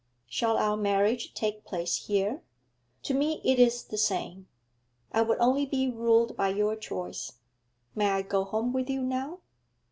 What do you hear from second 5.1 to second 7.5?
I would only be ruled by your choice.